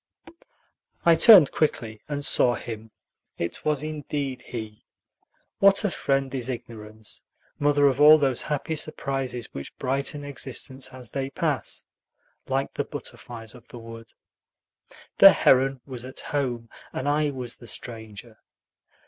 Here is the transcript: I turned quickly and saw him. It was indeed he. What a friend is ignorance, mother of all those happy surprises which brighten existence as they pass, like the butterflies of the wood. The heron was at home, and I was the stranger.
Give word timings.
I 1.05 1.13
turned 1.13 1.51
quickly 1.51 2.01
and 2.09 2.25
saw 2.25 2.55
him. 2.55 2.89
It 3.37 3.63
was 3.63 3.83
indeed 3.83 4.41
he. 4.41 4.87
What 5.59 5.83
a 5.83 5.91
friend 5.91 6.33
is 6.33 6.49
ignorance, 6.49 7.21
mother 7.59 7.85
of 7.85 8.01
all 8.01 8.17
those 8.17 8.41
happy 8.41 8.75
surprises 8.75 9.53
which 9.53 9.77
brighten 9.77 10.23
existence 10.23 10.89
as 10.91 11.11
they 11.11 11.29
pass, 11.29 11.85
like 12.47 12.73
the 12.73 12.83
butterflies 12.83 13.53
of 13.53 13.67
the 13.67 13.77
wood. 13.77 14.13
The 15.19 15.33
heron 15.33 15.81
was 15.85 16.03
at 16.03 16.19
home, 16.19 16.71
and 16.91 17.07
I 17.07 17.29
was 17.29 17.57
the 17.57 17.67
stranger. 17.67 18.39